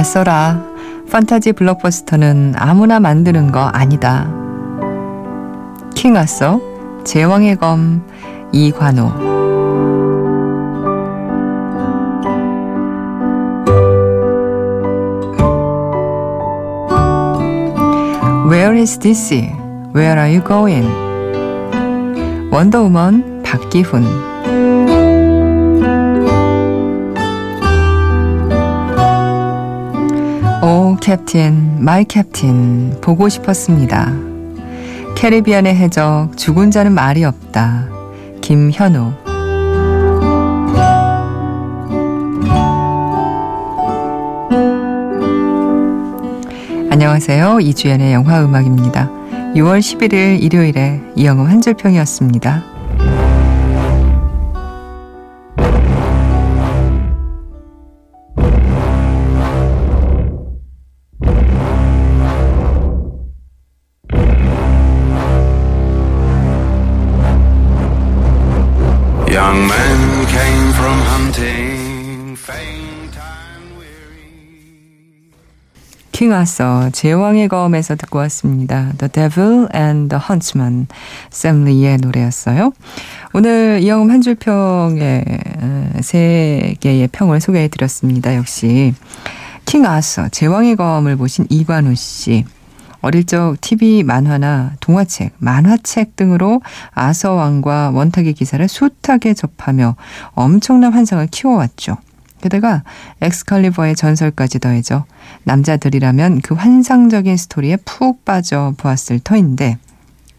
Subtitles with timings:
[0.00, 0.64] 아서라.
[1.10, 4.32] 판타지 블록버스터는 아무나 만드는 거 아니다.
[5.94, 6.58] 킹 아서,
[7.04, 8.02] 제왕의 검,
[8.50, 9.12] 이관호.
[18.48, 19.34] Where is this?
[19.94, 20.88] Where are you going?
[22.50, 24.29] 원더우먼 박기훈
[31.00, 34.12] captain my captain 보고 싶었습니다.
[35.16, 37.88] 캐리비안의 해적 죽은 자는 말이 없다.
[38.42, 39.12] 김현우
[46.90, 47.60] 안녕하세요.
[47.60, 49.08] 이주연의 영화 음악입니다.
[49.54, 52.79] 6월 11일 일요일에 이영음 한줄평이었습니다.
[76.30, 78.92] 킹 아서 제왕의 검에서 듣고 왔습니다.
[78.98, 80.86] The Devil and the Huntsman
[81.28, 82.70] 샘 리의 노래였어요.
[83.32, 85.24] 오늘 이영음 한 줄 평의
[86.02, 88.36] 세 개의 평을 소개해 드렸습니다.
[88.36, 88.94] 역시
[89.64, 92.44] 킹 아서 제왕의 검을 보신 이관우 씨.
[93.00, 96.62] 어릴 적 TV 만화나 동화책, 만화책 등으로
[96.92, 99.96] 아서 왕과 원탁의 기사를 숱하게 접하며
[100.34, 101.96] 엄청난 환상을 키워왔죠.
[102.40, 102.82] 게다가
[103.20, 105.04] 엑스칼리버의 전설까지 더해져
[105.44, 109.78] 남자들이라면 그 환상적인 스토리에 푹 빠져 보았을 터인데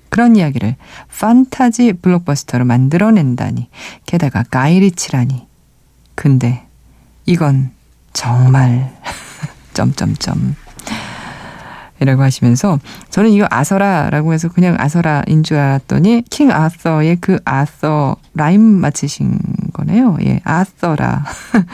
[0.10, 0.76] 그런 이야기를
[1.20, 3.70] 판타지 블록버스터로 만들어낸다니
[4.06, 5.48] 게다가 가이 리치라니.
[6.16, 6.68] 근데
[7.26, 7.72] 이건
[8.12, 8.94] 정말
[9.74, 10.56] 점점점
[12.02, 12.80] 이라고 하시면서
[13.10, 19.38] 저는 이거 아서라라고 해서 그냥 아서라인 줄 알았더니 킹 아서의 그 아서 라임 맞히신
[19.82, 20.18] 거네요.
[20.26, 21.26] 예, 아서라.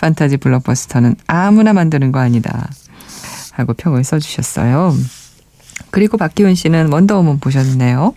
[0.00, 2.68] 판타지 블록버스터는 아무나 만드는 거 아니다.
[3.52, 4.94] 하고 평을 써주셨어요.
[5.90, 8.14] 그리고 박기훈 씨는 원더우먼 보셨네요.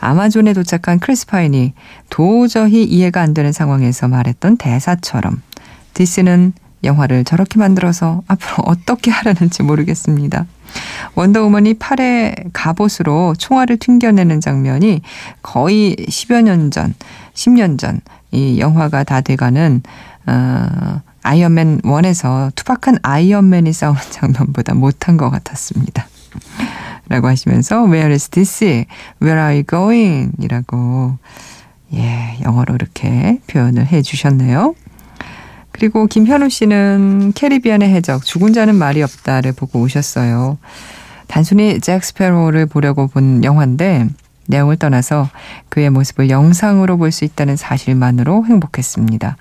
[0.00, 1.74] 아마존에 도착한 크리스 파인이
[2.10, 5.40] 도저히 이해가 안 되는 상황에서 말했던 대사처럼
[5.94, 6.52] DC는
[6.82, 10.46] 영화를 저렇게 만들어서 앞으로 어떻게 하려는지 모르겠습니다.
[11.14, 15.02] 원더우먼이 팔에 갑옷으로 총알을 튕겨내는 장면이
[15.42, 16.94] 거의 10여 년 전,
[17.34, 18.00] 10년 전
[18.32, 19.82] 이 영화가 다 돼가는
[20.26, 26.06] 어, 아이언맨 1에서 투박한 아이언맨이 싸우는 장면보다 못한 것 같았습니다.
[27.08, 28.64] 라고 하시면서 Where is this?
[29.20, 30.32] Where are you going?
[30.40, 31.18] 이라고
[31.94, 34.74] 예, 영어로 이렇게 표현을 해 주셨네요.
[35.72, 40.58] 그리고 김현우 씨는 캐리비안의 해적 죽은 자는 말이 없다를 보고 오셨어요.
[41.26, 44.06] 단순히 잭 스패로우를 보려고 본 영화인데
[44.46, 45.28] 내용을 떠나서
[45.68, 49.36] 그의 모습을 영상으로 볼 수 있다는 사실만으로 행복했습니다.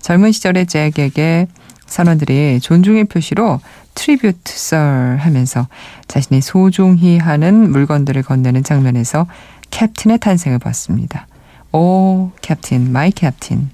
[0.00, 1.48] 젊은 시절의 잭에게
[1.86, 3.60] 선원들이 존중의 표시로
[3.94, 5.68] tribute, sir 하면서
[6.08, 9.26] 자신이 소중히 하는 물건들을 건네는 장면에서
[9.70, 11.26] 캡틴의 탄생을 봤습니다.
[11.72, 13.70] Oh, Captain, my Captain.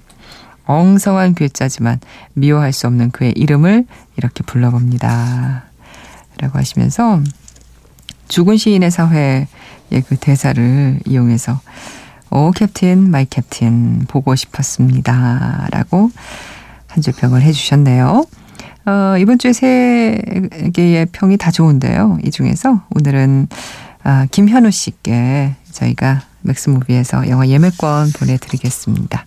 [0.65, 1.99] 엉성한 괴짜지만
[2.33, 3.85] 미워할 수 없는 그의 이름을
[4.17, 5.63] 이렇게 불러봅니다.
[6.37, 7.21] 라고 하시면서
[8.27, 9.47] 죽은 시인의 사회
[9.91, 11.59] 의 그 대사를 이용해서
[12.29, 15.67] Oh Captain my Captain 보고 싶었습니다.
[15.71, 16.11] 라고
[16.87, 18.25] 한 줄 평을 해주셨네요.
[18.85, 20.19] 어, 이번 주에 세
[20.73, 22.17] 개의 평이 다 좋은데요.
[22.23, 23.47] 이 중에서 오늘은
[24.03, 29.25] 아, 김현우 씨께 저희가 맥스무비에서 영화 예매권 보내드리겠습니다.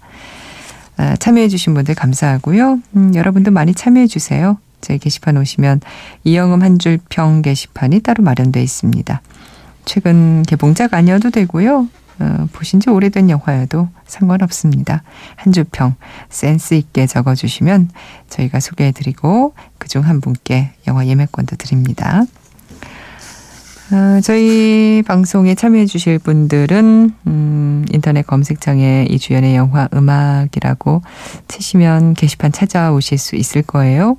[0.96, 2.80] 아, 참여해주신 분들 감사하고요.
[2.96, 4.58] 음, 여러분도 많이 참여해주세요.
[4.80, 5.80] 저희 게시판 오시면
[6.24, 9.22] 이영음 한 줄 평 게시판이 따로 마련되어 있습니다.
[9.84, 11.88] 최근 개봉작 아니어도 되고요.
[12.20, 15.02] 어, 보신 지 오래된 영화여도 상관없습니다.
[15.36, 15.94] 한줄평
[16.28, 17.90] 센스 있게 적어주시면
[18.28, 22.22] 저희가 소개해드리고 그중 한 분께 영화 예매권도 드립니다.
[23.92, 31.02] 어, 저희 방송에 참여해 주실 분들은 음, 인터넷 검색창에 이주연의 영화 음악이라고
[31.48, 34.16] 치시면 게시판 찾아오실 수 있을 거예요.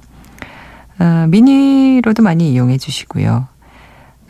[1.00, 3.48] 어, 미니로도 많이 이용해 주시고요.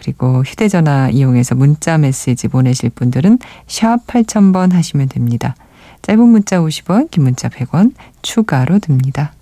[0.05, 5.55] 그리고 휴대전화 이용해서 문자 메시지 보내실 분들은 샵 8000번 하시면 됩니다.
[6.03, 9.33] 짧은 문자 50원, 긴 문자 100원 추가로 듭니다.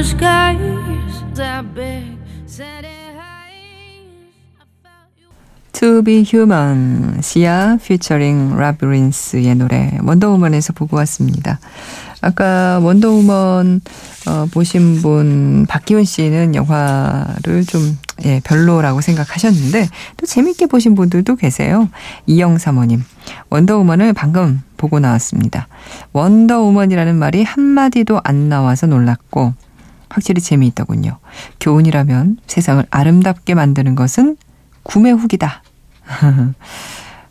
[0.00, 1.99] Skies that big
[5.80, 11.58] To Be Human, 시아 피처링 라브린스의 노래 원더우먼에서 보고 왔습니다.
[12.20, 13.80] 아까 원더우먼
[14.28, 17.96] 어, 보신 분 박기훈 씨는 영화를 좀
[18.26, 19.88] 예, 별로라고 생각하셨는데
[20.18, 21.88] 또 재밌게 보신 분들도 계세요.
[22.26, 23.02] 이영사모님
[23.48, 25.66] 원더우먼을 방금 보고 나왔습니다.
[26.12, 29.54] 원더우먼이라는 말이 한마디도 안 나와서 놀랐고
[30.10, 31.16] 확실히 재미있더군요.
[31.58, 34.36] 교훈이라면 세상을 아름답게 만드는 것은
[34.82, 35.62] 구매 후기다.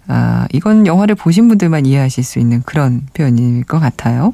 [0.07, 4.33] 아, 이건 영화를 보신 분들만 이해하실 수 있는 그런 표현일 것 같아요.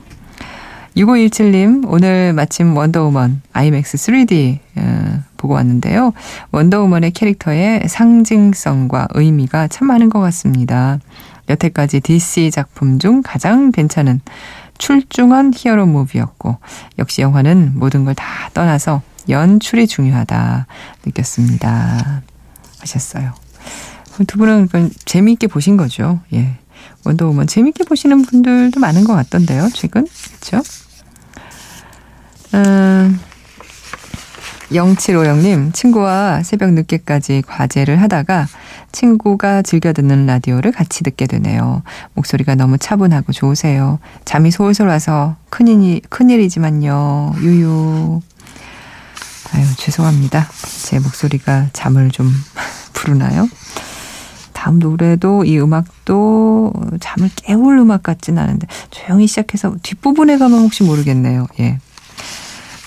[0.95, 6.13] 6517님, 오늘 마침 원더우먼 IMAX 3D 어, 보고 왔는데요.
[6.51, 10.99] 원더우먼의 캐릭터의 상징성과 의미가 참 많은 것 같습니다.
[11.49, 14.21] 여태까지 DC 작품 중 가장 괜찮은
[14.77, 16.57] 출중한 히어로 무비였고,
[16.99, 20.67] 역시 영화는 모든 걸 다 떠나서 연출이 중요하다
[21.05, 22.21] 느꼈습니다.
[22.79, 23.44] 하셨어요.
[24.23, 24.69] 두 분은
[25.05, 26.19] 재미있게 보신 거죠.
[26.33, 26.57] 예.
[27.03, 30.07] 원더우먼 재미있게 보시는 분들도 많은 것 같던데요, 최근.
[30.41, 30.63] 그렇죠?
[32.53, 33.19] 음,
[34.71, 38.47] 0750님, 친구와 새벽 늦게까지 과제를 하다가
[38.91, 41.83] 친구가 즐겨 듣는 라디오를 같이 듣게 되네요.
[42.13, 43.99] 목소리가 너무 차분하고 좋으세요.
[44.23, 47.35] 잠이 솔솔 와서 큰일이, 큰일이지만요.
[47.41, 48.21] 유유.
[49.53, 50.47] 아유, 죄송합니다.
[50.83, 52.31] 제 목소리가 잠을 좀
[52.93, 53.47] 부르나요?
[54.65, 61.45] 다음 노래도 이 음악도 잠을 깨울 음악 같진 않은데 조용히 시작해서 뒷부분에 가면 혹시 모르겠네요.
[61.59, 61.77] 예.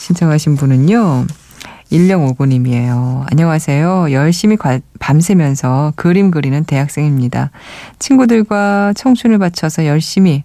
[0.01, 1.27] 신청하신 분은요.
[1.93, 3.27] 1059님이에요.
[3.31, 4.09] 안녕하세요.
[4.11, 7.53] 열심히 과, 밤새면서 그림 그리는 대학생입니다.
[8.01, 10.43] 친구들과 청춘을 바쳐서 열심히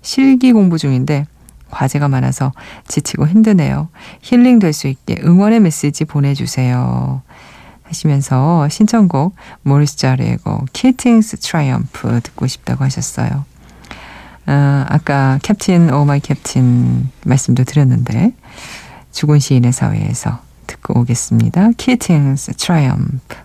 [0.00, 1.26] 실기 공부 중인데
[1.70, 2.52] 과제가 많아서
[2.88, 3.88] 지치고 힘드네요.
[4.22, 7.20] 힐링 될 수 있게 응원의 메시지 보내주세요.
[7.90, 13.44] 하시면서 신청곡 모리스 자르 곡 Keating's Triumph 듣고 싶다고 하셨어요.
[14.46, 18.32] 아, 아까 Captain oh my Captain 말씀도 드렸는데
[19.12, 21.70] 죽은 시인의 사회에서 듣고 오겠습니다.
[21.76, 23.36] 키팅스 트라이엄프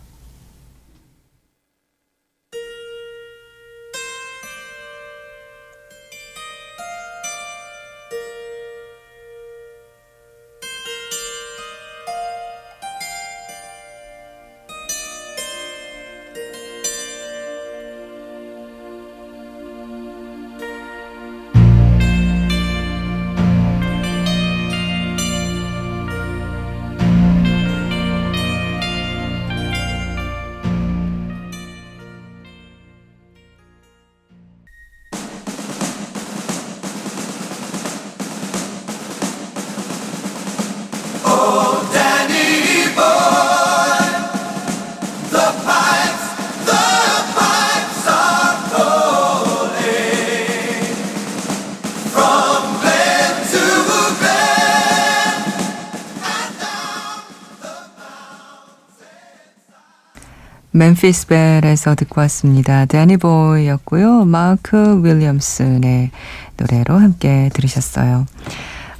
[60.75, 62.85] 멤피스 벨에서 듣고 왔습니다.
[62.85, 64.25] 데니 보이였고요.
[64.25, 66.11] 마크 윌리엄슨의
[66.57, 68.25] 노래로 함께 들으셨어요.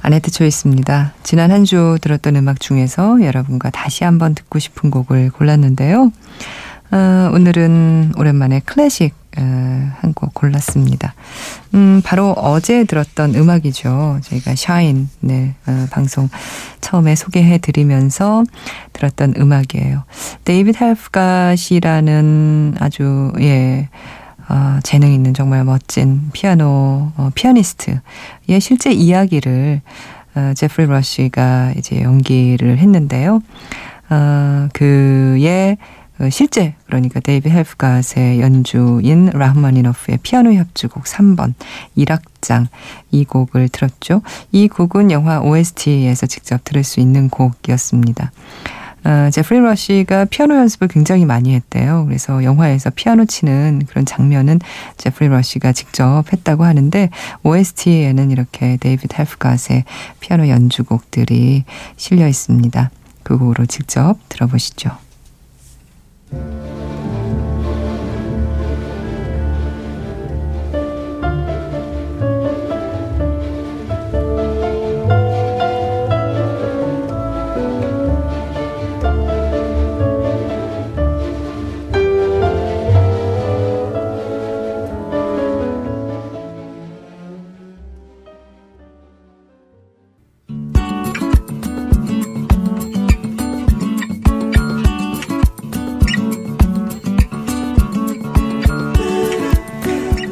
[0.00, 1.12] 아네트 초이스입니다.
[1.22, 6.12] 지난 한 주 들었던 음악 중에서 여러분과 다시 한번 듣고 싶은 곡을 골랐는데요.
[6.92, 11.14] 어, 오늘은 오랜만에 클래식 어, 한 곡 골랐습니다.
[11.74, 14.20] 음, 바로 어제 들었던 음악이죠.
[14.22, 16.28] 저희가 샤인, 네, 어, 방송
[16.80, 18.44] 처음에 소개해 드리면서
[18.92, 20.04] 들었던 음악이에요.
[20.44, 23.88] 데이비드 헬프갓이라는 아주, 예,
[24.48, 28.00] 어, 재능 있는 정말 멋진 피아노, 어, 피아니스트의
[28.60, 29.82] 실제 이야기를
[30.36, 33.40] 어, 제프리 러쉬가 이제 연기를 했는데요.
[34.10, 35.76] 어, 그의 어,
[36.30, 41.54] 실제 그러니까 데이비드 헬프갓의 연주인 라흐마니노프의 피아노 협주곡 3번
[41.96, 42.68] 1악장
[43.10, 44.22] 이 곡을 들었죠.
[44.50, 48.32] 이 곡은 영화 OST에서 직접 들을 수 있는 곡이었습니다.
[49.04, 52.04] 어, 제프리 러시가 피아노 연습을 굉장히 많이 했대요.
[52.06, 54.58] 그래서 영화에서 피아노 치는 그런 장면은
[54.96, 57.10] 제프리 러시가 직접 했다고 하는데
[57.44, 59.84] OST에는 이렇게 데이비드 헬프갓의
[60.18, 61.64] 피아노 연주곡들이
[61.96, 62.90] 실려 있습니다.
[63.22, 65.05] 그 곡으로 직접 들어보시죠.
[66.28, 66.75] Thank you.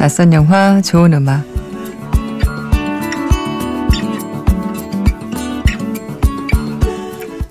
[0.05, 1.47] 낯선 영화, 좋은 음악.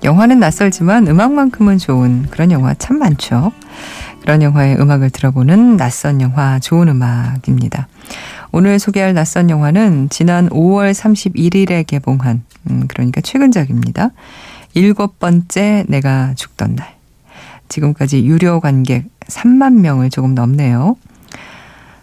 [0.04, 3.50] 영화는 낯설지만 음악만큼은 좋은 그런 영화 참 많죠.
[4.20, 7.88] 그런 영화의 음악을 들어보는 낯선 영화, 좋은 음악입니다.
[8.52, 14.10] 오늘 소개할 낯선 영화는 지난 5월 31일에 개봉한, 음, 그러니까 최근작입니다.
[14.74, 16.94] 일곱 번째 내가 죽던 날.
[17.68, 20.94] 지금까지 유료 관객 3만 명을 조금 넘네요.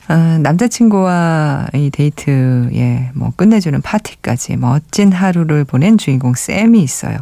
[0.07, 7.17] 아, 남자친구와 이 데이트에 뭐 끝내주는 파티까지 멋진 하루를 보낸 주인공 쌤이 있어요.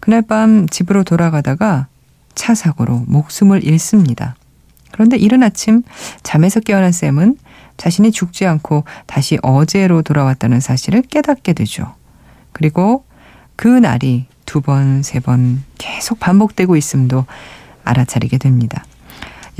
[0.00, 1.86] 그날 밤 집으로 돌아가다가
[2.34, 4.34] 차 사고로 목숨을 잃습니다.
[4.92, 5.82] 그런데 이른 아침
[6.22, 7.36] 잠에서 깨어난 쌤은
[7.76, 11.94] 자신이 죽지 않고 다시 어제로 돌아왔다는 사실을 깨닫게 되죠.
[12.52, 13.04] 그리고
[13.56, 17.24] 그 날이 두 번, 세 번 계속 반복되고 있음도
[17.84, 18.84] 알아차리게 됩니다.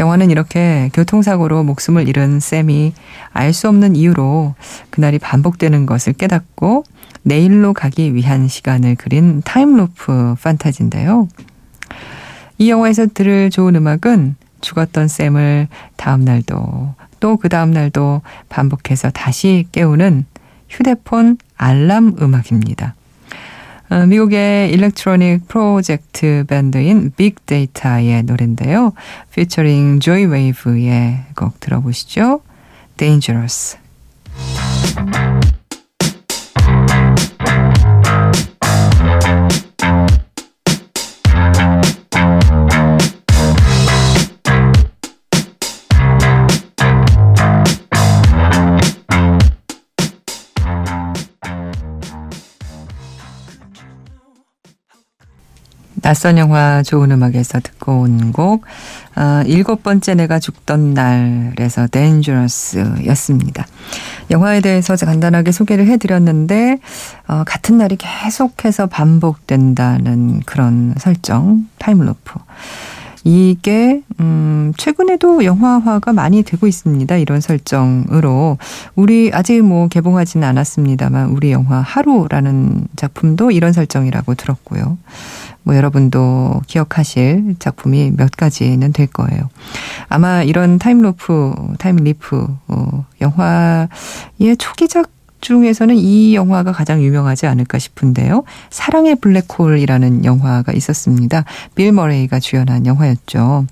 [0.00, 2.94] 영화는 이렇게 교통사고로 목숨을 잃은 쌤이
[3.32, 4.54] 알 수 없는 이유로
[4.88, 6.84] 그날이 반복되는 것을 깨닫고
[7.22, 11.28] 내일로 가기 위한 시간을 그린 time loop 판타지인데요.
[12.58, 20.24] 이 영화에서 들을 좋은 음악은 죽었던 쌤을 다음날도 또 그 다음날도 반복해서 다시 깨우는
[20.70, 22.94] 휴대폰 알람 음악입니다.
[23.90, 28.92] 어, 미국의 electronic 프로젝트 밴드인 빅데이터의 노래인데요.
[29.34, 32.40] 피처링 조이 웨이브의 곡 들어보시죠.
[32.96, 33.76] Dangerous.
[56.10, 58.64] 낯선 영화 좋은 음악에서 듣고 온 곡,
[59.14, 63.64] 어, 일곱 번째 내가 죽던 날에서 Dangerous 였습니다.
[64.28, 66.78] 영화에 대해서 간단하게 소개를 해드렸는데,
[67.28, 72.40] 어, 같은 날이 계속해서 반복된다는 그런 설정, time loop.
[73.24, 77.16] 이게 음 최근에도 영화화가 많이 되고 있습니다.
[77.16, 78.58] 이런 설정으로
[78.94, 84.98] 우리 아직 뭐 개봉하지는 않았습니다만 우리 영화 하루라는 작품도 이런 설정이라고 들었고요.
[85.62, 89.50] 뭐 여러분도 기억하실 작품이 몇 가지는 될 거예요.
[90.08, 95.10] 아마 이런 time loop, time leap 어, 영화의 초기작
[95.40, 98.44] 중에서는 이 영화가 가장 유명하지 않을까 싶은데요.
[98.70, 101.44] 사랑의 블랙홀이라는 영화가 있었습니다.
[101.74, 103.66] 빌 머레이가 주연한 영화였죠.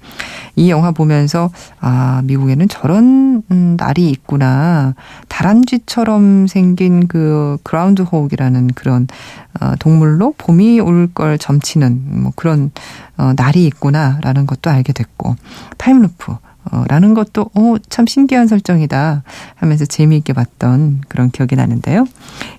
[0.57, 4.95] 이 영화 보면서 아 미국에는 저런 음, 날이 있구나.
[5.29, 9.07] 다람쥐처럼 생긴 그 groundhog이라는 그런
[9.61, 12.71] 어, 동물로 봄이 올 걸 점치는 뭐 그런
[13.17, 15.37] 어, 날이 있구나라는 것도 알게 됐고
[15.79, 16.37] time loop
[16.71, 19.23] 어, 라는 것도, 어, 참 신기한 설정이다
[19.55, 22.07] 하면서 재미있게 봤던 그런 기억이 나는데요.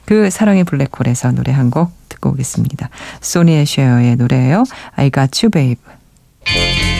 [0.05, 2.89] 그 사랑의 블랙홀에서 노래 한 곡 듣고 오겠습니다.
[3.21, 4.63] 소니 앤 쉐어의 노래예요.
[4.95, 6.98] I got you, babe.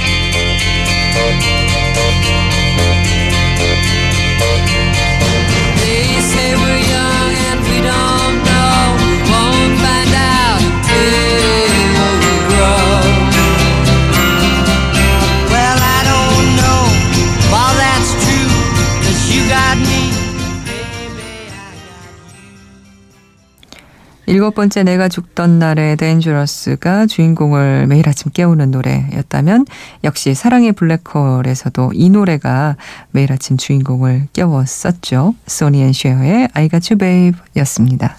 [24.39, 29.65] 일곱 번째 내가 죽던 날의 Dangerous가 주인공을 매일 아침 깨우는 노래였다면
[30.05, 32.77] 역시 사랑의 블랙홀에서도 이 노래가
[33.12, 35.36] 매일 아침 주인공을 깨웠었죠.
[35.46, 38.15] 소니 앤 쉐어의 I Got You Babe 였습니다.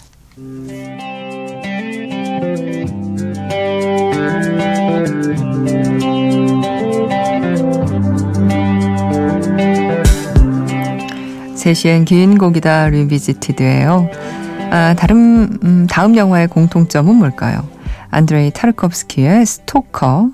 [11.56, 14.39] 세시엔 긴 곡이다 Revisited예요.
[14.70, 17.68] 아, 다른 음, 다음 영화의 공통점은 뭘까요?
[18.10, 20.30] 안드레이 타르콥스키의 스토커,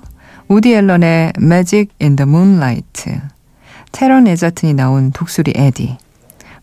[0.47, 3.19] 우디 앨런의 매직 인 더 문라이트,
[3.91, 5.97] 테런 에저튼이 나온 독수리 에디,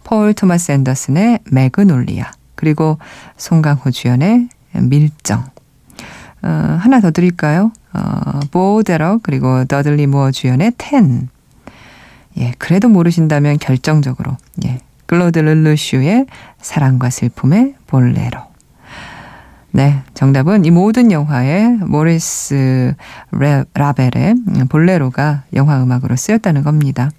[0.04, 2.98] 폴 토마스 앤더슨의 매그놀리아, 그리고
[3.36, 5.44] 송강호 주연의 밀정.
[6.42, 7.72] 어, 하나 더 드릴까요?
[7.92, 11.28] 어, 보 데릭 그리고 더들리 무어 주연의 텐.
[12.36, 16.26] 예, 그래도 모르신다면 결정적으로 예, 클로드 르르슈의
[16.60, 18.38] 사랑과 슬픔의 볼레로.
[19.72, 22.94] 네, 정답은 이 모든 영화에 모리스
[23.74, 24.34] 라벨의
[24.68, 27.10] 볼레로가 영화 음악으로 쓰였다는 겁니다.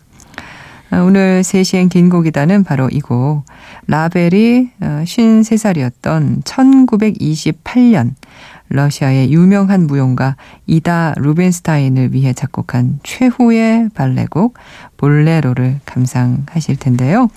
[0.89, 3.43] 아, 오늘 3시엔 긴 곡이다는 바로 이 곡.
[3.87, 8.13] 라벨이 53살이었던 어, 1928년
[8.69, 14.57] 러시아의 유명한 무용가 이다 루벤스타인을 위해 작곡한 최후의 발레곡
[14.97, 17.29] 볼레로를 감상하실 텐데요.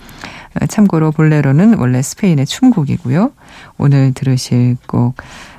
[0.67, 3.31] 참고로 볼레로는 원래 스페인의 춤곡이고요.
[3.77, 5.15] 오늘 들으실 곡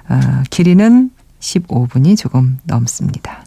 [0.09, 0.21] 어,
[0.51, 3.40] 길이는 15분이 조금 넘습니다.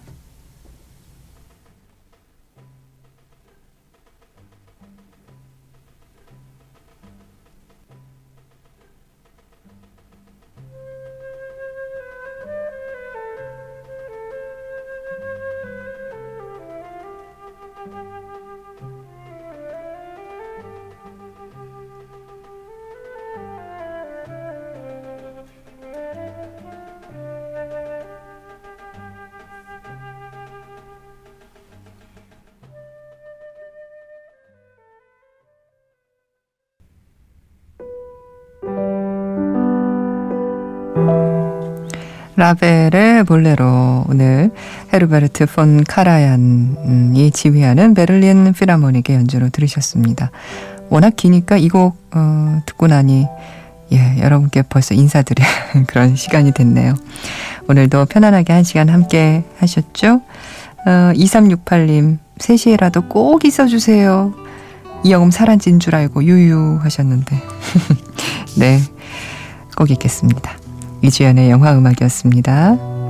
[42.43, 44.51] 라벨의 볼레로 오늘
[44.91, 50.29] 헤르베르트 폰 카라얀이 지휘하는 베를린 필하모닉의 연주로 들으셨습니다.
[50.89, 53.27] 워낙 기니까 이곡 어, 듣고 나니
[53.93, 55.45] 예, 여러분께 벌써 인사드릴
[55.87, 56.95] 그런 시간이 됐네요.
[57.69, 60.19] 오늘도 편안하게 한 시간 함께 하셨죠?
[60.85, 64.33] 어, 2368님 3시에라도 꼭 있어주세요.
[65.05, 67.41] 이영음 사라진 줄 알고 유유 하셨는데
[68.59, 68.79] 네,
[69.77, 70.62] 꼭 있겠습니다.
[71.03, 73.02] 이주연의 영화 음악이었습니다.